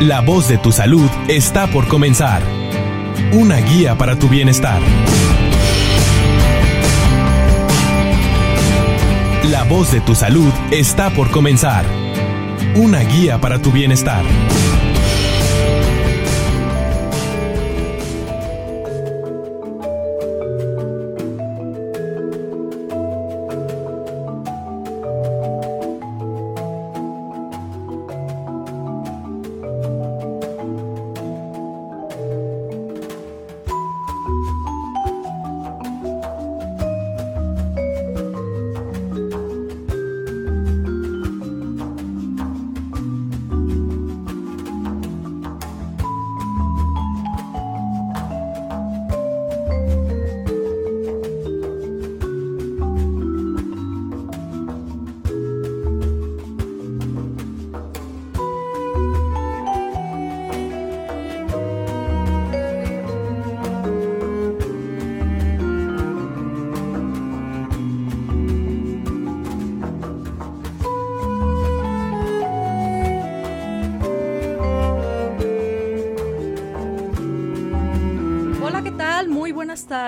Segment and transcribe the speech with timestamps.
[0.00, 2.40] La voz de tu salud está por comenzar.
[3.32, 4.80] Una guía para tu bienestar.
[9.50, 11.84] La voz de tu salud está por comenzar.
[12.76, 14.22] Una guía para tu bienestar.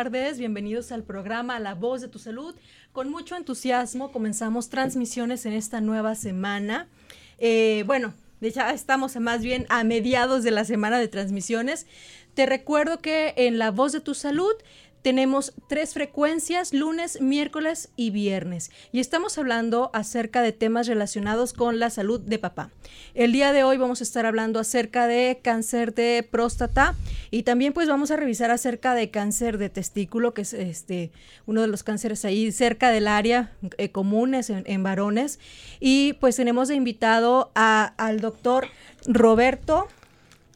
[0.05, 2.55] Tardes, bienvenidos al programa La Voz de tu Salud.
[2.91, 6.89] Con mucho entusiasmo comenzamos transmisiones en esta nueva semana.
[7.37, 11.87] Eh, bueno, ya estamos más bien a mediados de la semana de transmisiones.
[12.33, 14.55] Te recuerdo que en La Voz de tu Salud
[15.03, 18.71] tenemos tres frecuencias, lunes, miércoles y viernes.
[18.93, 22.71] Y estamos hablando acerca de temas relacionados con la salud de papá.
[23.15, 26.95] El día de hoy vamos a estar hablando acerca de cáncer de próstata
[27.31, 31.11] y también pues vamos a revisar acerca de cáncer de testículo, que es este,
[31.47, 35.39] uno de los cánceres ahí cerca del área eh, comunes en, varones.
[35.81, 38.67] Y pues tenemos de invitado al doctor
[39.07, 39.89] Roberto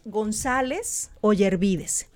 [0.04, 2.08] González Ollervides.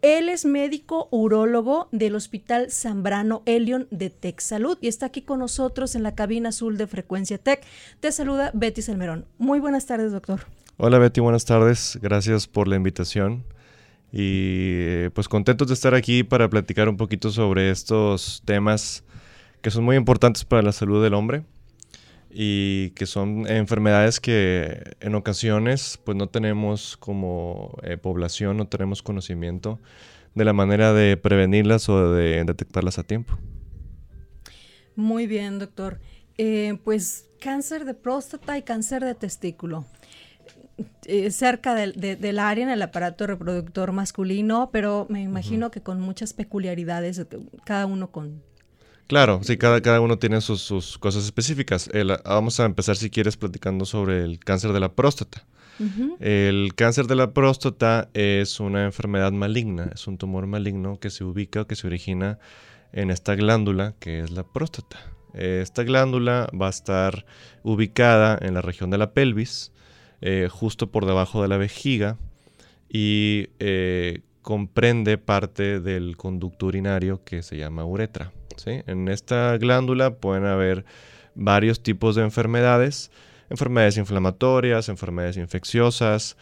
[0.00, 5.40] Él es médico urólogo del Hospital Zambrano Elion de Tech Salud y está aquí con
[5.40, 7.64] nosotros en la cabina azul de Frecuencia Tech.
[7.98, 9.26] Te saluda Betty Salmerón.
[9.38, 10.42] Muy buenas tardes, doctor.
[10.76, 11.98] Hola Betty, buenas tardes.
[12.00, 13.44] Gracias por la invitación.
[14.12, 19.02] Y eh, pues contentos de estar aquí para platicar un poquito sobre estos temas
[19.62, 21.42] que son muy importantes para la salud del hombre
[22.40, 29.02] y que son enfermedades que en ocasiones pues no tenemos como eh, población, no tenemos
[29.02, 29.80] conocimiento
[30.36, 33.36] de la manera de prevenirlas o de detectarlas a tiempo.
[34.94, 35.98] Muy bien, doctor.
[36.36, 39.84] Eh, pues cáncer de próstata y cáncer de testículo.
[41.06, 46.34] Eh, cerca del área en el aparato reproductor masculino, pero me imagino que con muchas
[46.34, 47.20] peculiaridades,
[47.64, 48.44] cada uno con
[49.08, 51.90] Claro, sí, cada, cada uno tiene sus, cosas específicas.
[52.26, 55.44] vamos a empezar, si quieres, platicando sobre el cáncer de la próstata.
[56.18, 61.22] El cáncer de la próstata es una enfermedad maligna, es un tumor maligno que se
[61.22, 62.38] ubica o que se origina
[62.92, 64.98] en esta glándula que es la próstata.
[65.34, 67.24] Esta glándula va a estar
[67.62, 69.72] ubicada en la región de la pelvis,
[70.20, 72.18] eh, justo por debajo de la vejiga,
[72.88, 78.32] y eh, comprende parte del conducto urinario que se llama uretra.
[78.64, 80.86] En esta glándula pueden haber
[81.34, 83.10] varios tipos de enfermedades,
[83.50, 86.38] enfermedades inflamatorias, enfermedades infecciosas,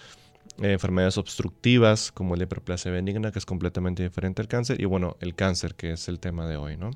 [0.63, 5.17] eh, enfermedades obstructivas como la hiperplasia benigna, que es completamente diferente al cáncer, y bueno,
[5.19, 6.93] el cáncer, que es el tema de hoy, ¿no?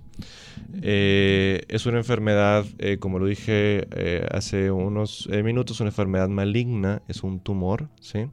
[0.81, 3.89] Eh, es una enfermedad, eh, como lo dije
[4.31, 8.29] hace unos minutos, una enfermedad maligna, es un tumor, ¿sí?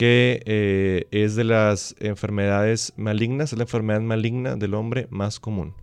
[0.00, 5.74] Que es de las enfermedades malignas, es la enfermedad maligna del hombre más común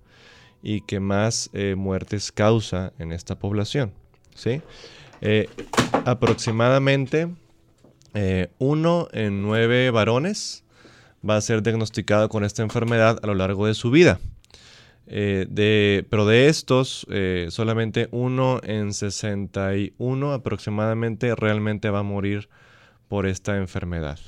[0.64, 3.94] y que más eh, muertes causa en esta población.
[4.34, 4.64] ¿sí?
[5.22, 5.48] Eh,
[6.04, 7.28] aproximadamente
[8.16, 10.64] eh, uno en nueve varones
[11.28, 14.20] va a ser diagnosticado con esta enfermedad a lo largo de su vida.
[15.06, 17.06] de, pero de estos,
[17.50, 22.50] solamente uno en 61 aproximadamente realmente va a morir
[23.08, 24.20] por esta enfermedad.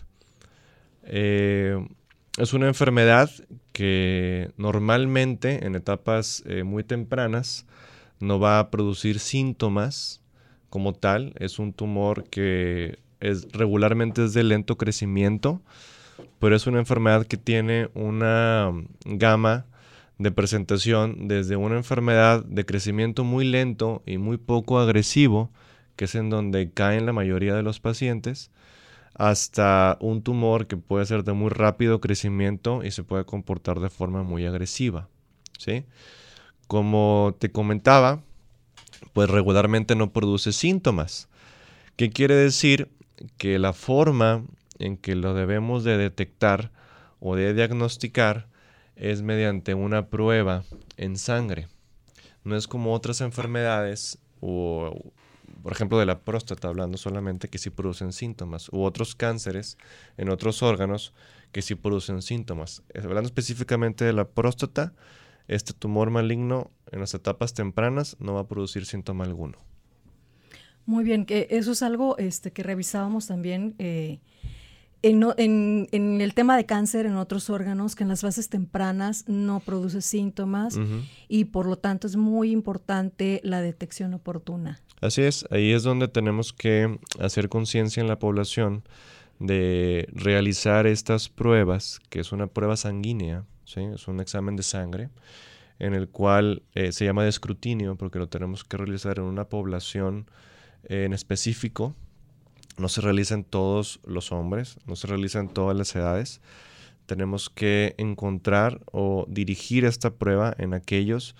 [2.40, 3.30] Es una enfermedad
[3.74, 7.66] que normalmente en etapas eh, muy tempranas
[8.20, 10.22] no va a producir síntomas
[10.70, 11.34] como tal.
[11.38, 15.62] Es un tumor que es, regularmente es de lento crecimiento,
[16.40, 18.72] pero es una enfermedad que tiene una
[19.06, 19.66] gama
[20.18, 25.50] de presentación desde una enfermedad de crecimiento muy lento y muy poco agresivo,
[25.96, 28.52] que es en donde caen la mayoría de los pacientes,
[29.20, 33.92] hasta un tumor que puede ser de muy rápido crecimiento y se puede comportar de
[33.92, 35.08] forma muy agresiva.
[35.60, 35.86] ¿sí?
[36.66, 38.24] Como te comentaba,
[39.14, 41.30] pues regularmente no produce síntomas.
[41.96, 42.90] ¿Qué quiere decir?
[43.38, 44.44] que la forma
[44.78, 46.72] en que lo debemos de detectar
[47.20, 48.48] o de diagnosticar
[48.96, 50.64] es mediante una prueba
[50.98, 51.68] en sangre.
[52.44, 55.12] No es como otras enfermedades o,
[55.62, 59.78] por ejemplo, de la próstata, hablando solamente que sí producen síntomas, u otros cánceres
[60.18, 61.14] en otros órganos
[61.52, 62.84] que sí producen síntomas.
[62.96, 64.94] Hablando específicamente de la próstata,
[65.48, 69.58] este tumor maligno en las etapas tempranas no va a producir síntoma alguno.
[70.86, 74.20] Muy bien, que eso es algo este, que revisábamos también eh,
[75.02, 75.88] en,
[76.22, 80.78] el tema de cáncer en otros órganos, que en las fases tempranas no produce síntomas
[81.28, 84.82] y por lo tanto es muy importante la detección oportuna.
[85.02, 88.84] Así es, ahí es donde tenemos que hacer conciencia en la población
[89.40, 93.82] de realizar estas pruebas, que es una prueba sanguínea, ¿sí?
[93.82, 95.10] es un examen de sangre,
[95.80, 99.46] en el cual eh, se llama de escrutinio porque lo tenemos que realizar en una
[99.46, 100.30] población
[100.84, 101.96] eh, en específico.
[102.78, 106.42] No se realiza en todos los hombres, no se realiza en todas las edades.
[107.06, 111.36] Tenemos que encontrar o dirigir esta prueba en aquellos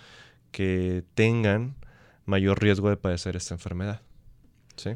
[0.50, 1.76] que tengan
[2.30, 4.00] mayor riesgo de padecer esta enfermedad.
[4.76, 4.90] ¿Sí?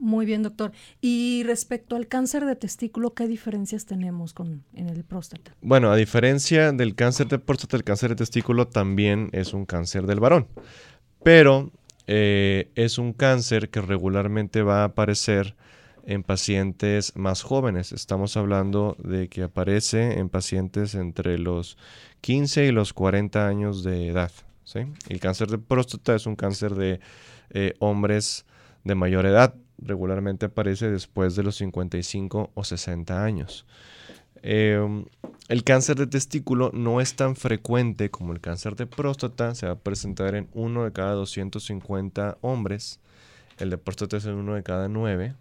[0.00, 0.72] Muy bien, doctor.
[1.02, 5.54] Y respecto al cáncer de testículo, ¿qué diferencias tenemos con, en el próstata?
[5.60, 10.06] Bueno, a diferencia del cáncer de próstata, el cáncer de testículo también es un cáncer
[10.06, 10.48] del varón.
[11.22, 11.70] Pero
[12.06, 15.54] eh, es un cáncer que regularmente va a aparecer
[16.06, 17.92] en pacientes más jóvenes.
[17.92, 21.76] Estamos hablando de que aparece en pacientes entre los
[22.22, 24.32] 15 y los 40 años de edad.
[24.78, 27.00] El cáncer de próstata es un cáncer de
[27.50, 28.44] eh, hombres
[28.84, 29.54] de mayor edad.
[29.78, 33.66] Regularmente aparece después de los 55 o 60 años.
[34.42, 35.04] Em,
[35.48, 39.54] el cáncer de testículo no es tan frecuente como el cáncer de próstata.
[39.54, 43.00] Se va a presentar en uno de cada 250 hombres.
[43.58, 45.34] El de próstata es en uno de cada 9.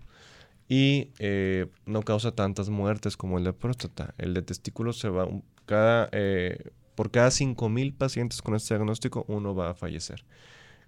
[0.68, 4.14] Y eh, no causa tantas muertes como el de próstata.
[4.18, 5.28] El de testículo se va
[5.66, 10.26] cada eh, por cada 5.000 pacientes con este diagnóstico, uno va a fallecer.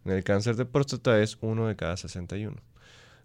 [0.04, 2.58] En el cáncer de próstata es uno de cada 61.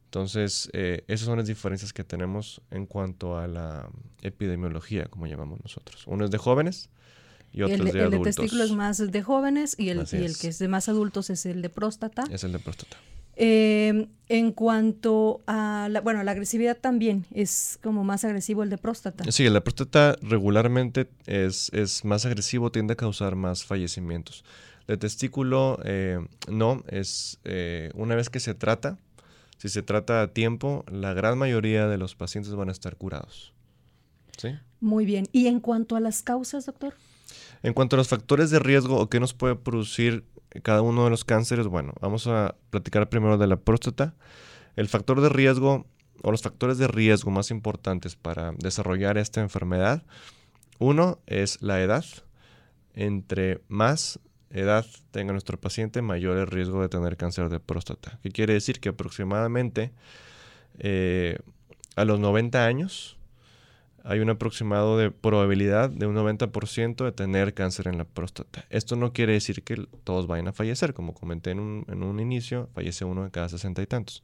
[0.05, 3.89] Entonces, eh, esas son las diferencias que tenemos en cuanto a la
[4.23, 6.05] epidemiología, como llamamos nosotros.
[6.07, 6.89] Uno es de jóvenes
[7.53, 8.15] y otro es de adultos.
[8.15, 10.89] El de testículo es más de jóvenes y el, y el que es de más
[10.89, 12.23] adultos es el de próstata.
[12.31, 12.97] Es el de próstata.
[13.37, 18.79] Eh, en cuanto a la, bueno, la agresividad también es como más agresivo el de
[18.79, 19.31] próstata.
[19.31, 24.45] Sí, el de próstata regularmente es, es más agresivo, tiende a causar más fallecimientos.
[24.81, 26.19] El de testículo eh,
[26.49, 28.99] no, es eh, una vez que se trata,
[29.59, 33.53] si se trata a tiempo, la gran mayoría de los pacientes van a estar curados.
[34.37, 34.51] ¿Sí?
[34.81, 35.27] Muy bien.
[35.33, 36.95] ¿Y en cuanto a las causas, doctor?
[37.63, 40.25] En cuanto a los factores de riesgo o qué nos puede producir
[40.63, 44.15] cada uno de los cánceres, bueno, vamos a platicar primero de la próstata.
[44.77, 45.87] El factor de riesgo
[46.23, 50.05] o los factores de riesgo más importantes para desarrollar esta enfermedad,
[50.79, 52.05] uno es la edad.
[52.95, 54.21] Entre más
[54.51, 58.19] edad tenga nuestro paciente, mayor el riesgo de tener cáncer de próstata.
[58.23, 58.81] ¿Qué quiere decir?
[58.81, 59.93] Que aproximadamente
[60.79, 61.39] eh,
[61.95, 63.16] a los 90 años,
[64.07, 68.65] hay un aproximado de probabilidad de un 90% de tener cáncer en la próstata.
[68.71, 73.05] Esto no quiere decir que todos vayan a fallecer, como comenté en un, inicio, fallece
[73.05, 74.23] uno de cada sesenta y tantos.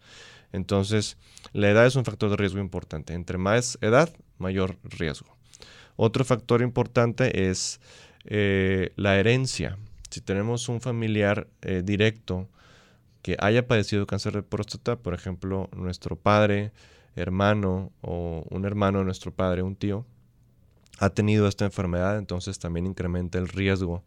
[0.53, 1.17] Entonces,
[1.53, 3.13] la edad es un factor de riesgo importante.
[3.15, 4.09] Entre más edad,
[4.39, 5.37] mayor riesgo.
[5.97, 7.81] Otro factor importante es
[8.25, 9.79] eh, la herencia.
[10.11, 12.49] Si tenemos un familiar eh, directo
[13.23, 16.71] que haya padecido cáncer de próstata, por ejemplo, nuestro padre,
[17.17, 20.07] hermano o un hermano de nuestro padre, un tío,
[20.99, 24.03] ha tenido esta enfermedad, entonces también incrementa el riesgo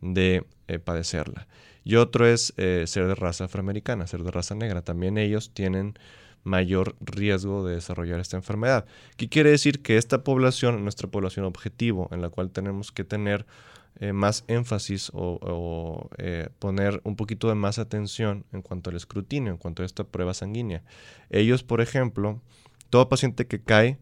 [0.00, 1.48] de eh, padecerla.
[1.84, 4.82] Y otro es eh, ser de raza afroamericana, ser de raza negra.
[4.82, 5.98] También ellos tienen
[6.44, 8.86] mayor riesgo de desarrollar esta enfermedad.
[9.16, 9.82] ¿Qué quiere decir?
[9.82, 13.46] Que esta población, nuestra población objetivo, en la cual tenemos que tener
[14.00, 19.50] eh, más énfasis o, eh, poner un poquito de más atención en cuanto al escrutinio,
[19.50, 20.84] en cuanto a esta prueba sanguínea.
[21.30, 22.40] Ellos, por ejemplo,
[22.90, 23.98] todo paciente que cae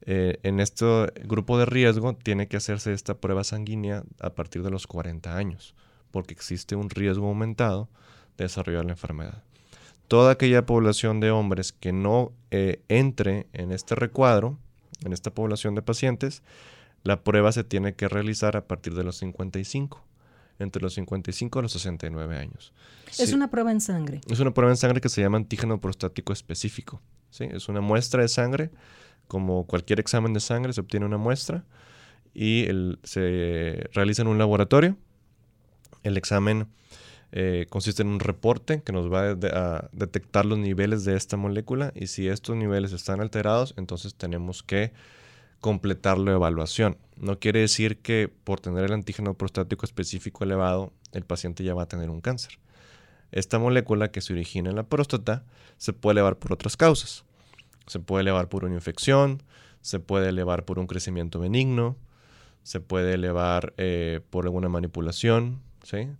[0.00, 0.84] eh, en este
[1.24, 5.76] grupo de riesgo tiene que hacerse esta prueba sanguínea a partir de los 40 años,
[6.10, 7.88] porque existe un riesgo aumentado
[8.36, 9.44] de desarrollar la enfermedad.
[10.08, 14.58] Toda aquella población de hombres que no entre en este recuadro,
[15.04, 16.42] en esta población de pacientes,
[17.06, 20.04] la prueba se tiene que realizar a partir de los 55,
[20.58, 22.72] entre los 55 y los 69 años.
[23.16, 24.20] Es una prueba en sangre.
[24.28, 27.00] Es una prueba en sangre que se llama antígeno prostático específico.
[27.30, 27.44] ¿sí?
[27.52, 28.70] Es una muestra de sangre,
[29.28, 31.64] como cualquier examen de sangre, se obtiene una muestra
[32.34, 32.66] y
[33.04, 34.96] se realiza en un laboratorio.
[36.02, 36.66] El examen
[37.30, 41.92] eh, consiste en un reporte que nos va a, detectar los niveles de esta molécula
[41.94, 44.92] y si estos niveles están alterados, entonces tenemos que
[45.66, 46.96] completar la evaluación.
[47.16, 51.82] No quiere decir que por tener el antígeno prostático específico elevado, el paciente ya va
[51.82, 52.60] a tener un cáncer.
[53.32, 55.44] Esta molécula que se origina en la próstata
[55.76, 57.24] se puede elevar por otras causas.
[57.88, 59.42] Se puede elevar por una infección,
[59.80, 61.96] se puede elevar por un crecimiento benigno,
[62.62, 66.10] se puede elevar eh, por alguna manipulación, ¿sí?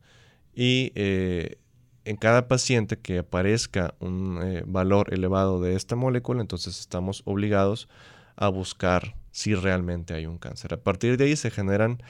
[0.56, 1.60] Y eh,
[2.04, 7.88] en cada paciente que aparezca un eh, valor elevado de esta molécula, entonces estamos obligados
[8.34, 10.72] a buscar si realmente hay un cáncer.
[10.72, 12.02] A partir de ahí se generan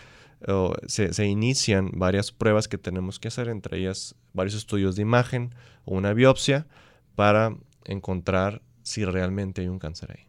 [0.87, 5.53] se, se, inician varias pruebas que tenemos que hacer, entre ellas varios estudios de imagen
[5.85, 6.69] o una biopsia
[7.17, 10.26] para encontrar si realmente hay un cáncer ahí.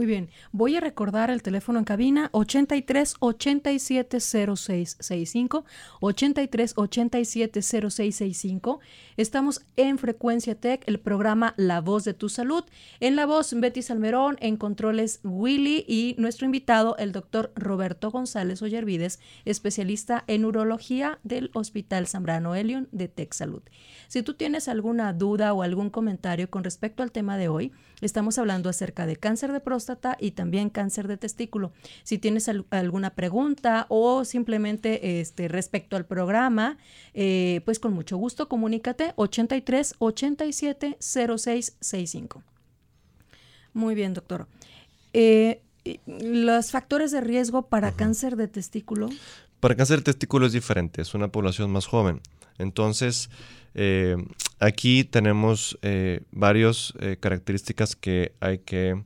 [0.00, 5.66] Muy bien, voy a recordar el teléfono en cabina 83 87 0665,
[6.00, 8.80] 83 87 0665.
[9.18, 12.64] Estamos en Frecuencia Tech, el programa La Voz de tu Salud.
[13.00, 18.62] En la voz, Betty Salmerón, en controles Willy y nuestro invitado, el doctor Roberto González
[18.62, 23.60] Ollervides, especialista en urología del Hospital Zambrano Elion de Tech Salud.
[24.08, 28.38] Si tú tienes alguna duda o algún comentario con respecto al tema de hoy, estamos
[28.38, 31.72] hablando acerca de cáncer de próstata y también cáncer de testículo.
[32.02, 36.78] Si tienes alguna pregunta o simplemente este, respecto al programa,
[37.14, 42.42] eh, pues con mucho gusto comunícate 83 87 06 65.
[43.72, 44.46] Muy bien, doctor.
[45.12, 45.62] Eh,
[46.06, 49.08] los factores de riesgo para cáncer de testículo.
[49.60, 52.20] Para cáncer de testículo es diferente, es una población más joven.
[52.58, 53.30] Entonces,
[53.74, 54.16] eh,
[54.58, 55.78] aquí tenemos
[56.30, 59.02] varias características que hay que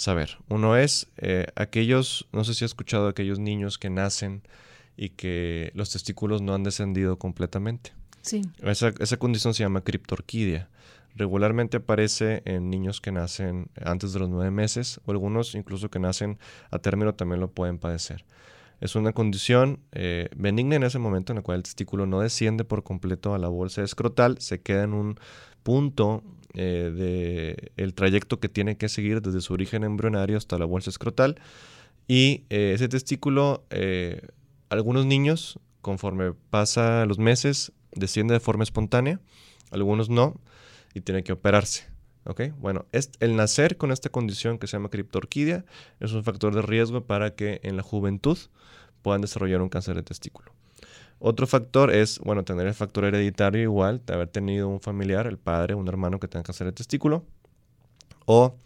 [0.00, 0.38] saber.
[0.48, 4.42] Uno es eh, aquellos, no sé si ha escuchado, aquellos niños que nacen
[4.96, 7.92] y que los testículos no han descendido completamente.
[8.22, 8.42] Sí.
[8.62, 10.70] Esa, esa condición se llama criptorquidia.
[11.16, 15.98] Regularmente aparece en niños que nacen antes de los nueve meses o algunos incluso que
[15.98, 16.38] nacen
[16.70, 18.24] a término también lo pueden padecer.
[18.80, 22.64] Es una condición eh, benigna en ese momento en la cual el testículo no desciende
[22.64, 25.20] por completo a la bolsa escrotal, se queda en un
[25.62, 26.22] punto
[26.54, 30.90] eh, de el trayecto que tiene que seguir desde su origen embrionario hasta la bolsa
[30.90, 31.40] escrotal.
[32.08, 34.22] Y eh, ese testículo, eh,
[34.68, 39.20] algunos niños, conforme pasa los meses, desciende de forma espontánea,
[39.70, 40.40] algunos no,
[40.92, 41.88] y tiene que operarse.
[42.58, 45.64] Bueno, es, el nacer con esta condición que se llama criptorquidia
[45.98, 48.38] es un factor de riesgo para que en la juventud
[49.02, 50.52] puedan desarrollar un cáncer de testículo.
[51.22, 55.36] Otro factor es, bueno, tener el factor hereditario igual, de haber tenido un familiar, el
[55.36, 57.24] padre, un hermano que tenga cáncer de testículo,
[58.24, 58.56] o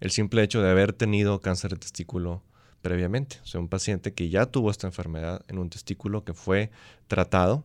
[0.00, 2.42] el simple hecho de haber tenido cáncer de testículo
[2.82, 3.38] previamente.
[3.42, 6.70] O sea, un paciente que ya tuvo esta enfermedad en un testículo que fue
[7.08, 7.64] tratado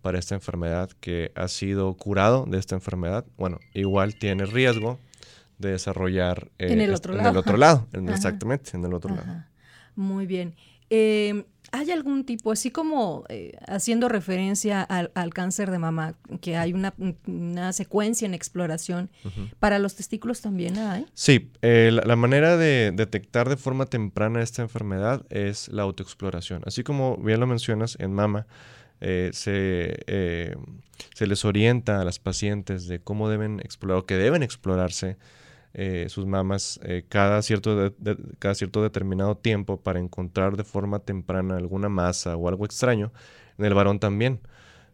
[0.00, 4.98] para esta enfermedad, que ha sido curado de esta enfermedad, bueno, igual tiene riesgo
[5.58, 7.28] de desarrollar en el otro lado.
[7.28, 9.44] En el otro lado, exactamente, en el otro lado.
[9.96, 10.54] Muy bien.
[10.90, 16.72] Eh, ¿Hay algún tipo, así como eh, haciendo referencia al, cáncer de mama, que hay
[16.72, 19.10] una, secuencia en exploración,
[19.58, 21.06] para los testículos también hay?
[21.12, 26.62] Sí, eh, la, manera de detectar de forma temprana esta enfermedad es la autoexploración.
[26.66, 28.46] Así como bien lo mencionas, en mama
[29.00, 30.54] se,
[31.14, 35.16] se les orienta a las pacientes de cómo deben explorar o que deben explorarse
[35.78, 37.94] eh, sus mamas eh, cada, cierto
[38.38, 43.12] cada cierto determinado tiempo para encontrar de forma temprana alguna masa o algo extraño.
[43.58, 44.40] En el varón también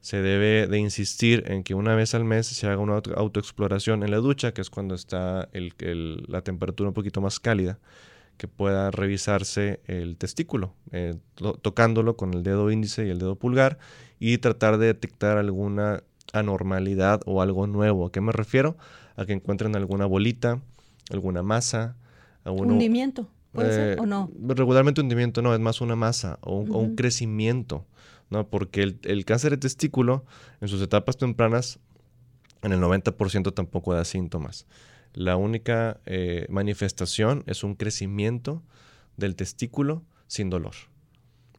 [0.00, 4.10] se debe de insistir en que una vez al mes se haga una autoexploración en
[4.10, 7.78] la ducha, que es cuando está la temperatura un poquito más cálida,
[8.36, 11.14] que pueda revisarse el testículo, eh,
[11.62, 13.78] tocándolo con el dedo índice y el dedo pulgar
[14.18, 18.06] y tratar de detectar alguna anormalidad o algo nuevo.
[18.06, 18.76] ¿A qué me refiero?
[19.14, 20.60] A que encuentren alguna bolita,
[21.10, 21.96] alguna masa.
[22.44, 23.28] ¿Hundimiento?
[23.52, 24.30] ¿Puede ser o no?
[24.34, 27.86] Eh, regularmente hundimiento no, es más una masa o un, crecimiento,
[28.30, 28.48] ¿no?
[28.48, 30.24] Porque el, cáncer de testículo
[30.60, 31.78] en sus etapas tempranas,
[32.62, 34.66] en el 90% tampoco da síntomas.
[35.12, 38.62] La única eh, manifestación es un crecimiento
[39.16, 40.74] del testículo sin dolor.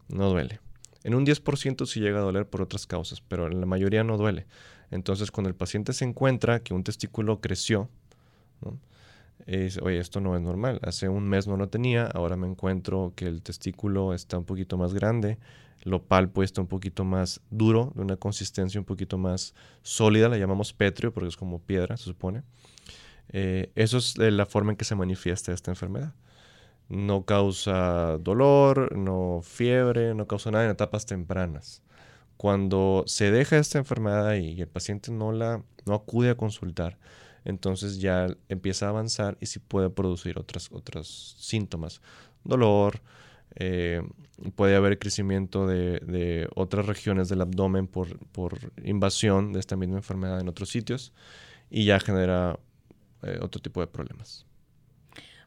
[0.09, 0.59] No duele.
[1.03, 4.17] En un 10% sí llega a doler por otras causas, pero en la mayoría no
[4.17, 4.47] duele.
[4.89, 7.89] Entonces, cuando el paciente se encuentra que un testículo creció,
[8.61, 8.79] ¿no?
[9.81, 10.79] Oye, esto no es normal.
[10.83, 14.77] Hace un mes no lo tenía, ahora me encuentro que el testículo está un poquito
[14.77, 15.37] más grande,
[15.83, 20.37] lo palpo está un poquito más duro, de una consistencia un poquito más sólida, la
[20.37, 22.43] llamamos pétreo porque es como piedra, se supone.
[23.29, 26.13] Eh, eso es la forma en que se manifiesta esta enfermedad.
[26.89, 31.81] No causa dolor, no fiebre, no causa nada en etapas tempranas.
[32.37, 36.97] Cuando se deja esta enfermedad y el paciente no, la, no acude a consultar,
[37.45, 42.01] entonces ya empieza a avanzar y sí puede producir otras, otros síntomas.
[42.43, 43.01] Dolor,
[43.55, 44.01] eh,
[44.55, 48.07] puede haber crecimiento de, otras regiones del abdomen por,
[48.83, 51.13] invasión de esta misma enfermedad en otros sitios
[51.69, 52.59] y ya genera
[53.21, 54.45] eh, otro tipo de problemas.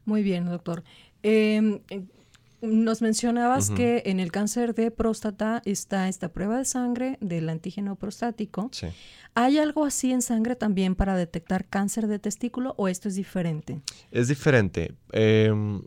[0.05, 0.83] Muy bien, doctor.
[1.21, 1.81] Em,
[2.61, 7.95] nos mencionabas que en el cáncer de próstata está esta prueba de sangre del antígeno
[7.95, 8.69] prostático.
[8.71, 8.87] Sí.
[9.35, 13.81] ¿Hay algo así en sangre también para detectar cáncer de testículo o esto es diferente?
[14.09, 14.95] Es diferente.
[15.11, 15.83] Em,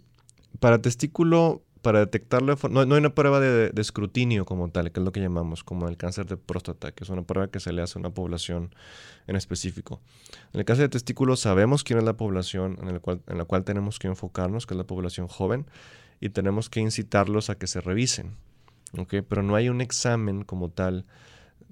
[0.61, 5.05] para testículo, para detectarlo, no, no hay una prueba de, escrutinio como tal, que es
[5.05, 7.83] lo que llamamos como el cáncer de próstata, que es una prueba que se le
[7.83, 8.73] hace a una población
[9.27, 10.00] en específico.
[10.53, 13.45] En el cáncer de testículo sabemos quién es la población en, el cual, en la
[13.45, 15.67] cual tenemos que enfocarnos, que es la población joven
[16.21, 18.37] y tenemos que incitarlos a que se revisen.
[19.09, 21.07] Pero no hay un examen como tal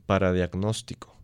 [0.06, 1.14] para diagnóstico.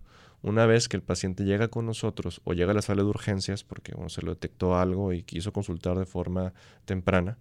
[0.43, 3.65] Una vez que el paciente llega con nosotros o llega a la sala de urgencias
[3.65, 6.53] porque se lo detectó algo y quiso consultar de forma
[6.85, 7.39] temprana,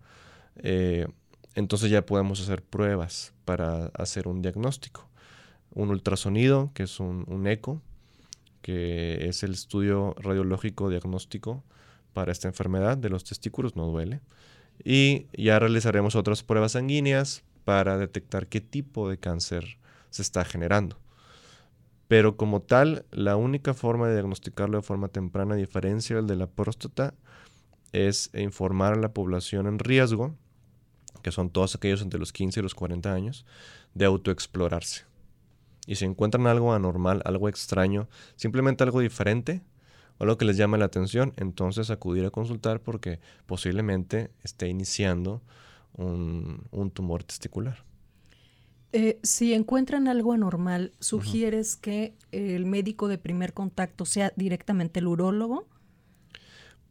[0.55, 1.07] eh,
[1.55, 5.09] entonces ya podemos hacer pruebas para hacer un diagnóstico.
[5.71, 7.81] Un ultrasonido, que es un eco,
[8.63, 11.63] que es el estudio radiológico diagnóstico
[12.13, 14.21] para esta enfermedad de los testículos, no duele.
[14.83, 19.77] Y ya realizaremos otras pruebas sanguíneas para detectar qué tipo de cáncer
[20.09, 20.97] se está generando.
[22.07, 26.35] Pero como tal, la única forma de diagnosticarlo de forma temprana, a diferencia del de
[26.35, 27.13] la próstata,
[27.91, 30.35] es informar a la población en riesgo,
[31.21, 33.45] que son todos aquellos entre los 15 y los 40 años,
[33.93, 35.05] de autoexplorarse.
[35.85, 39.61] Y si encuentran algo anormal, algo extraño, simplemente algo diferente,
[40.17, 45.41] o algo que les llama la atención, entonces acudir a consultar porque posiblemente esté iniciando
[45.95, 47.83] un, tumor testicular.
[48.91, 55.07] Eh, si encuentran algo anormal, ¿sugieres que el médico de primer contacto sea directamente el
[55.07, 55.67] urólogo?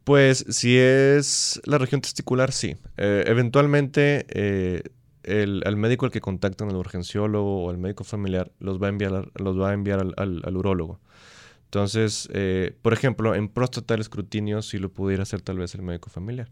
[0.03, 2.75] Pues si es la región testicular, sí.
[2.97, 4.83] Eh, eventualmente eh,
[5.23, 9.31] el, médico al que contactan, el urgenciólogo o el médico familiar, los va a enviar,
[9.35, 10.99] los va a enviar al, al urólogo.
[11.73, 15.81] Entonces, eh, por ejemplo, en próstata el escrutinio sí lo pudiera hacer tal vez el
[15.81, 16.51] médico familiar.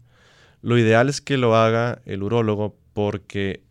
[0.62, 3.62] Lo ideal es que lo haga el urólogo porque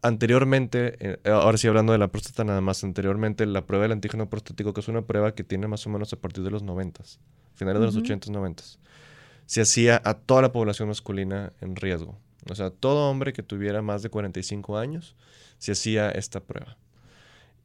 [0.00, 4.30] anteriormente, eh, ahora sí hablando de la próstata nada más, anteriormente la prueba del antígeno
[4.30, 7.02] prostático, que es una prueba que tiene más o menos a partir de los 90,
[7.56, 8.62] finales de los 80s, 90,
[9.44, 12.16] se hacía a toda la población masculina en riesgo.
[12.48, 15.16] O sea, todo hombre que tuviera más de 45 años
[15.58, 16.78] se hacía esta prueba.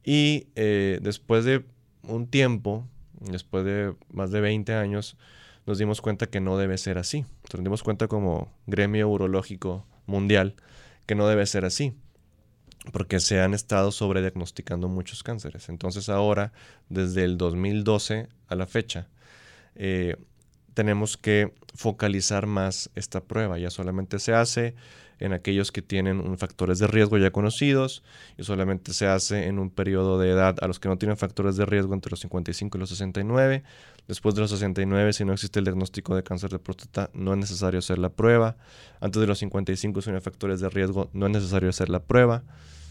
[0.02, 1.64] Y eh, después de
[2.02, 2.88] un tiempo,
[3.30, 5.16] después de más de 20 años,
[5.66, 7.24] nos dimos cuenta que no debe ser así.
[7.52, 10.56] Nos dimos cuenta como gremio urológico mundial
[11.06, 11.94] que no debe ser así,
[12.92, 15.68] porque se han estado sobrediagnosticando muchos cánceres.
[15.68, 16.52] Entonces ahora,
[16.88, 19.08] desde el 2012 a la fecha,
[19.74, 20.16] eh,
[20.74, 23.58] tenemos que focalizar más esta prueba.
[23.58, 24.74] Ya solamente se hace
[25.22, 28.02] en aquellos que tienen factores de riesgo ya conocidos
[28.36, 31.56] y solamente se hace en un periodo de edad a los que no tienen factores
[31.56, 33.62] de riesgo entre los 55 y los 69.
[34.08, 37.38] Después de los 69, si no existe el diagnóstico de cáncer de próstata, no es
[37.38, 38.56] necesario hacer la prueba.
[39.00, 42.00] Antes de los 55, si no hay factores de riesgo, no es necesario hacer la
[42.00, 42.42] prueba.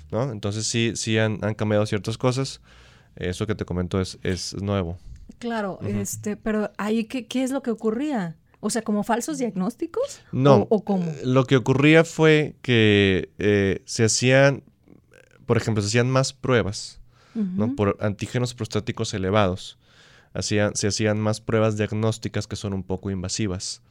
[0.10, 0.32] ¿no?
[0.32, 2.62] Entonces sí, sí han, cambiado ciertas cosas.
[3.18, 4.98] Eso que te comento es, es nuevo.
[5.40, 8.38] Claro, este, pero ahí ¿qué, ¿qué es lo que ocurría?
[8.62, 10.22] O sea, como falsos diagnósticos?
[10.32, 10.68] No.
[10.70, 11.12] ¿O, cómo?
[11.26, 14.64] Lo que ocurría fue que eh, se hacían,
[15.48, 17.00] por ejemplo, se hacían más pruebas,
[17.34, 17.76] ¿no?
[17.76, 19.80] Por antígenos prostáticos elevados.
[20.34, 23.82] Hacían, se hacían más pruebas diagnósticas que son un poco invasivas,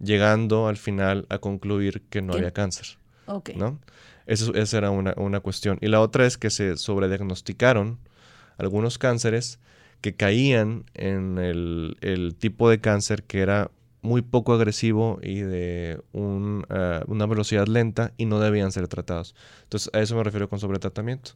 [0.00, 2.98] llegando al final a concluir que no había cáncer.
[3.26, 3.50] Ok.
[3.54, 3.78] ¿no?
[4.26, 5.78] Eso, esa era una, una cuestión.
[5.80, 7.98] Y la otra es que se sobrediagnosticaron
[8.58, 9.60] algunos cánceres
[10.06, 17.04] que caían en el, tipo de cáncer que era muy poco agresivo y de eh,
[17.08, 19.34] una velocidad lenta y no debían ser tratados.
[19.64, 21.32] Entonces, a eso me refiero con sobretratamiento.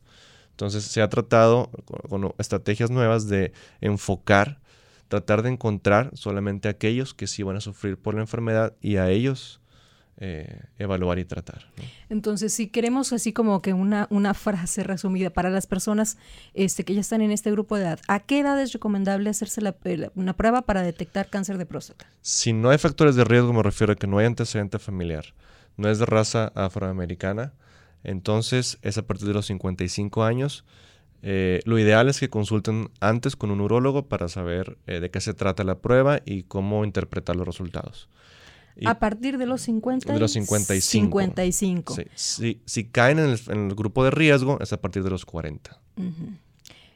[0.52, 1.68] Entonces, se ha tratado
[2.08, 4.60] con, estrategias nuevas de enfocar,
[5.08, 9.10] tratar de encontrar solamente aquellos que sí van a sufrir por la enfermedad y a
[9.10, 9.59] ellos
[10.22, 11.66] eh, evaluar y tratar.
[12.10, 16.18] Entonces, si queremos así como que una, una frase resumida para las personas
[16.52, 19.62] este, que ya están en este grupo de edad, ¿a qué edad es recomendable hacerse
[20.14, 22.06] una prueba para detectar cáncer de próstata?
[22.20, 25.24] Si no hay factores de riesgo, me refiero a que no hay antecedente familiar,
[25.78, 27.54] no es de raza afroamericana,
[28.04, 30.66] entonces es a partir de los 55 años.
[31.22, 35.22] Eh, lo ideal es que consulten antes con un urólogo para saber eh, de qué
[35.22, 38.10] se trata la prueba y cómo interpretar los resultados
[38.86, 40.80] a partir de los 50 de los 55.
[40.80, 41.94] 55.
[41.94, 42.02] Sí.
[42.14, 45.80] Si, si, caen en el, grupo de riesgo, es a partir de los 40.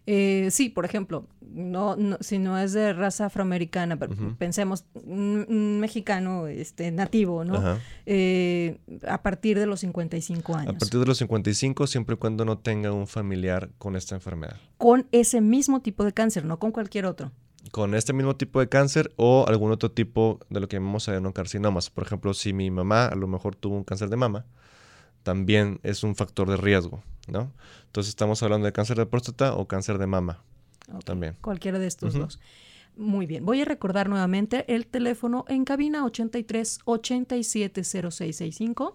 [0.07, 3.99] Eh, sí, por ejemplo, no, si no es de raza afroamericana,
[4.39, 7.79] pensemos un, mexicano este, nativo, ¿no?
[8.05, 10.75] Eh, a partir de los 55 años.
[10.75, 14.57] A partir de los 55, siempre y cuando no tenga un familiar con esta enfermedad.
[14.77, 17.33] Con ese mismo tipo de cáncer, no con cualquier otro.
[17.75, 21.91] Con este mismo tipo de cáncer o algún otro tipo de lo que llamamos adenocarcinomas.
[21.91, 24.47] Por ejemplo, si mi mamá a lo mejor tuvo un cáncer de mama,
[25.25, 27.51] también es un factor de riesgo, ¿no?
[27.87, 30.39] Entonces estamos hablando de cáncer de próstata o cáncer de mama.
[31.05, 31.35] También.
[31.41, 32.39] Cualquiera de estos dos.
[32.97, 33.45] Muy bien.
[33.45, 38.95] Voy a recordar nuevamente el teléfono en cabina 83 87 0665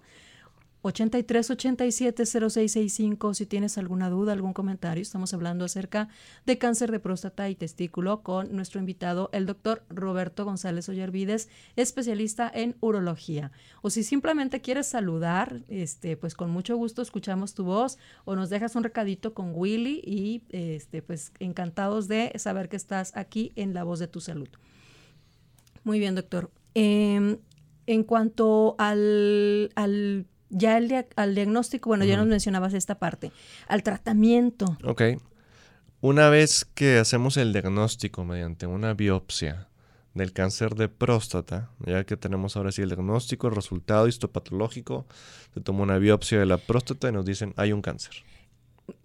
[0.82, 5.02] 83 87 0665 si tienes alguna duda, algún comentario.
[5.02, 6.08] Estamos hablando acerca
[6.46, 12.50] de cáncer de próstata y testículo con nuestro invitado, el doctor Roberto González Ollervides, especialista
[12.52, 13.52] en urología.
[13.82, 18.50] O si simplemente quieres saludar, este, pues con mucho gusto escuchamos tu voz o nos
[18.50, 23.74] dejas un recadito con Willy y este, pues encantados de saber que estás aquí en
[23.74, 24.48] La Voz de tu Salud.
[25.84, 26.50] Muy bien, doctor.
[26.74, 27.38] Em,
[27.86, 33.32] en cuanto al, al ya el al diagnóstico, bueno, ya nos mencionabas esta parte,
[33.68, 34.76] al tratamiento.
[34.84, 35.02] Ok.
[36.02, 39.68] Una vez que hacemos el diagnóstico mediante una biopsia
[40.14, 45.06] del cáncer de próstata, ya que tenemos ahora sí el diagnóstico, el resultado histopatológico,
[45.54, 48.12] se toma una biopsia de la próstata y nos dicen hay un cáncer.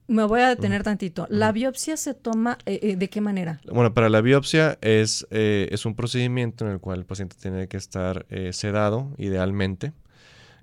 [0.08, 1.26] Me voy a detener tantito.
[1.30, 3.60] ¿La biopsia se toma eh, eh, de qué manera?
[3.72, 7.68] Bueno, para la biopsia es, eh, es un procedimiento en el cual el paciente tiene
[7.68, 9.94] que estar sedado, idealmente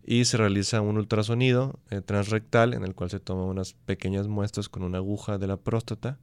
[0.04, 4.68] y se realiza un ultrasonido eh, transrectal en el cual se toman unas pequeñas muestras
[4.68, 6.18] con una aguja de la próstata.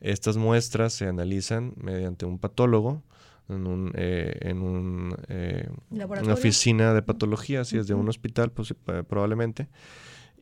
[0.00, 3.02] Estas muestras se analizan mediante un patólogo
[3.48, 8.74] en, un, eh, en eh, una oficina de patología, si es de un hospital pues,
[9.08, 9.68] probablemente.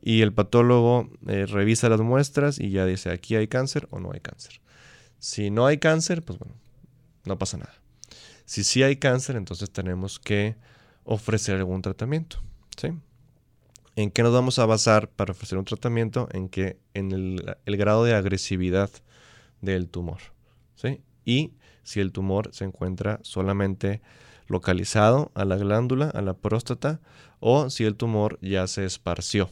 [0.01, 4.19] Y el patólogo revisa las muestras y ya dice aquí hay cáncer o no hay
[4.19, 4.59] cáncer.
[5.19, 6.55] Si no hay cáncer, pues bueno,
[7.23, 7.73] no pasa nada.
[8.43, 10.57] Si sí hay cáncer, entonces tenemos que
[11.05, 12.41] ofrecer algún tratamiento.
[13.95, 16.27] ¿En qué nos vamos a basar para ofrecer un tratamiento?
[16.31, 18.89] En que en el, grado de agresividad
[19.61, 20.19] del tumor.
[21.25, 24.01] Y si el tumor se encuentra solamente
[24.47, 26.99] localizado a la glándula, a la próstata,
[27.39, 29.49] o si el tumor ya se esparció.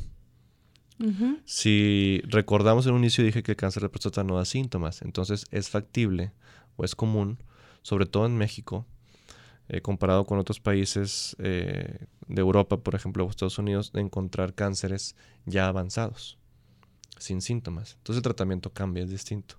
[1.45, 5.45] Si recordamos en un inicio dije que el cáncer de próstata no da síntomas, entonces
[5.49, 6.31] es factible
[6.75, 7.39] o es común,
[7.81, 8.85] sobre todo en México,
[9.73, 15.15] eh, comparado con otros países eh, de Europa, por ejemplo, Estados Unidos, de encontrar cánceres
[15.45, 16.37] ya avanzados,
[17.17, 17.93] sin síntomas.
[17.93, 19.55] Entonces el tratamiento cambia, es distinto.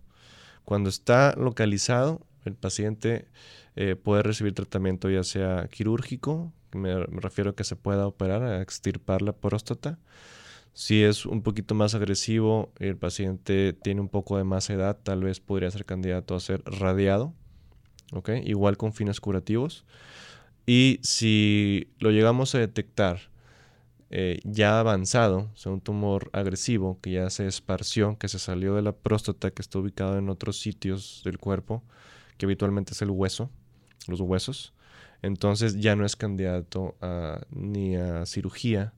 [0.66, 3.27] Cuando está localizado, el paciente
[3.75, 8.61] eh, puede recibir tratamiento ya sea quirúrgico, me, refiero a que se pueda operar, a
[8.61, 9.98] extirpar la próstata.
[10.75, 15.25] Si es un poquito más agresivo, el paciente tiene un poco de más edad, tal
[15.25, 17.33] vez podría ser candidato a ser radiado
[18.44, 19.85] Igual con fines curativos.
[20.66, 23.33] Y si lo llegamos a detectar
[24.11, 28.75] eh, ya avanzado, o sea, un tumor agresivo que ya se esparció, que se salió
[28.75, 31.83] de la próstata, que está ubicado en otros sitios del cuerpo,
[32.37, 33.51] que habitualmente es el hueso,
[34.07, 34.75] los huesos,
[35.22, 36.96] entonces ya no es candidato
[37.51, 38.92] ni a cirugía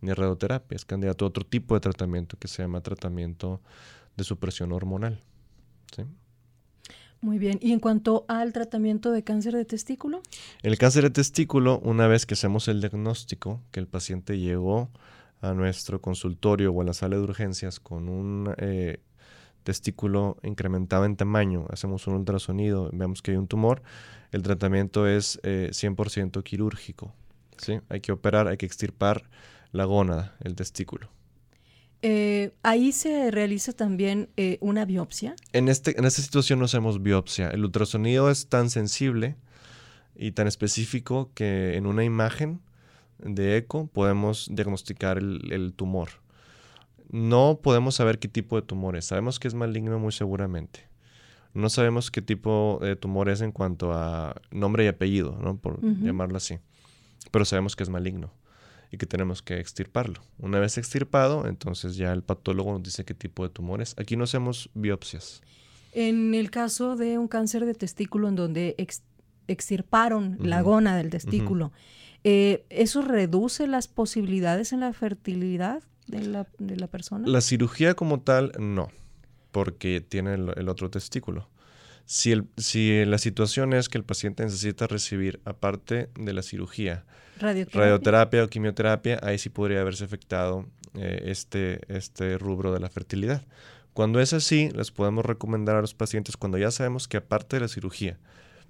[0.00, 3.62] ni a radioterapia, es candidato a otro tipo de tratamiento que se llama tratamiento
[4.16, 5.22] de supresión hormonal.
[5.96, 6.02] ¿sí?
[7.20, 7.58] Muy bien.
[7.60, 10.22] ¿Y en cuanto al tratamiento de cáncer de testículo?
[10.62, 14.88] El cáncer de testículo, una vez que hacemos el diagnóstico, que el paciente llegó
[15.40, 19.00] a nuestro consultorio o a la sala de urgencias con un eh,
[19.64, 23.82] testículo incrementado en tamaño, hacemos un ultrasonido, vemos que hay un tumor,
[24.32, 27.12] el tratamiento es 100% eh, quirúrgico.
[27.56, 27.80] ¿sí?
[27.88, 29.28] Hay que operar, hay que extirpar
[29.72, 31.08] la gónada, el testículo.
[32.02, 35.34] Eh, ahí se realiza también eh, una biopsia.
[35.52, 37.48] En, este, en esta situación no hacemos biopsia.
[37.50, 39.36] El ultrasonido es tan sensible
[40.14, 42.60] y tan específico que en una imagen
[43.18, 46.08] de eco podemos diagnosticar el, tumor.
[47.10, 49.06] No podemos saber qué tipo de tumor es.
[49.06, 50.86] Sabemos que es maligno muy seguramente.
[51.54, 55.56] No sabemos qué tipo de tumor es en cuanto a nombre y apellido, ¿no?
[55.56, 56.58] por llamarlo así.
[57.32, 58.30] Pero sabemos que es maligno
[58.90, 60.20] y que tenemos que extirparlo.
[60.38, 63.94] Una vez extirpado, entonces ya el patólogo nos dice qué tipo de tumores.
[63.98, 65.42] Aquí no hacemos biopsias.
[65.92, 68.76] En el caso de un cáncer de testículo en donde
[69.46, 71.72] extirparon la gona del testículo,
[72.24, 77.26] eh, ¿eso reduce las posibilidades en la fertilidad de la, de la, persona?
[77.26, 78.88] La cirugía como tal, no,
[79.52, 81.48] porque tiene el, otro testículo.
[82.10, 87.04] Si, el, si la situación es que el paciente necesita recibir, aparte de la cirugía,
[87.38, 93.44] radioterapia, o quimioterapia, ahí sí podría haberse afectado eh, este, este rubro de la fertilidad.
[93.92, 97.60] Cuando es así, les podemos recomendar a los pacientes cuando ya sabemos que aparte de
[97.60, 98.18] la cirugía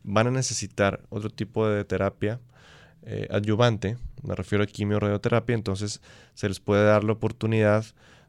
[0.03, 2.41] van a necesitar otro tipo de terapia
[3.03, 6.03] eh, adyuvante, me refiero a quimio radioterapia, entonces
[6.35, 7.85] se les puede dar la oportunidad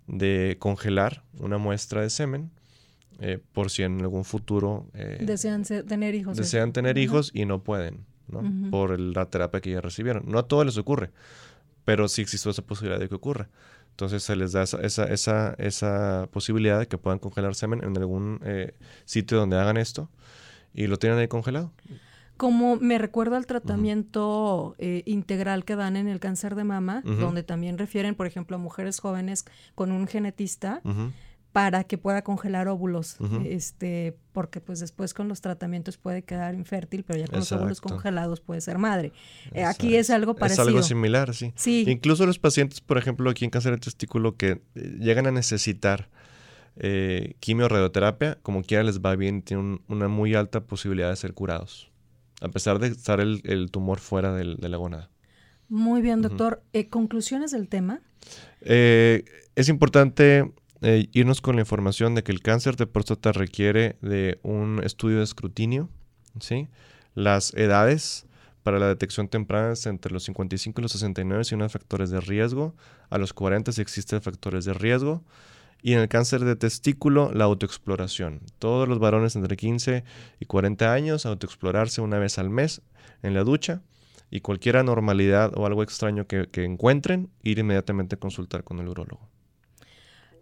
[0.05, 2.51] de congelar una muestra de semen
[3.21, 6.37] eh, por si en algún futuro eh, desean tener hijos.
[6.37, 8.41] Desean tener hijos y no pueden, ¿no?
[8.71, 10.23] Por la terapia que ya recibieron.
[10.27, 11.11] No a todos les ocurre,
[11.83, 13.49] pero sí existe esa posibilidad de que ocurra.
[13.91, 17.97] Entonces se les da esa, esa, esa, esa posibilidad de que puedan congelar semen en
[17.97, 20.09] algún eh, sitio donde hagan esto
[20.73, 21.73] y lo tienen ahí congelado.
[22.37, 27.77] Como me recuerda al tratamiento integral que dan en el cáncer de mama, donde también
[27.77, 29.43] refieren, por ejemplo, a mujeres jóvenes
[29.75, 30.81] con un genetista
[31.51, 37.03] para que pueda congelar óvulos, este, porque pues después con los tratamientos puede quedar infértil,
[37.03, 39.11] pero ya con los óvulos congelados puede ser madre.
[39.53, 40.63] Eh, aquí es algo parecido.
[40.63, 41.51] Es algo similar, sí.
[41.55, 41.85] sí.
[41.87, 46.09] Incluso los pacientes, por ejemplo, aquí en cáncer de testículo que eh, llegan a necesitar
[46.77, 51.33] eh, quimio radioterapia, como quiera les va bien, tienen una muy alta posibilidad de ser
[51.33, 51.91] curados,
[52.41, 55.09] a pesar de estar el, tumor fuera de la gónada.
[55.67, 56.61] Muy bien, doctor.
[56.91, 58.01] ¿Conclusiones del tema?
[58.61, 64.39] es importante eh, irnos con la información de que el cáncer de próstata requiere de
[64.43, 65.89] un estudio de escrutinio,
[66.39, 66.67] ¿sí?
[67.15, 68.25] Las edades
[68.63, 72.21] para la detección temprana es entre los 55 y los 69 si no factores de
[72.21, 72.75] riesgo,
[73.09, 75.23] a los 40 si existen factores de riesgo,
[75.81, 78.41] y en el cáncer de testículo la autoexploración.
[78.59, 80.03] Todos los varones entre 15
[80.39, 82.81] y 40 años autoexplorarse una vez al mes
[83.23, 83.81] en la ducha
[84.29, 88.89] y cualquier anormalidad o algo extraño que, que encuentren, ir inmediatamente a consultar con el
[88.89, 89.27] urólogo.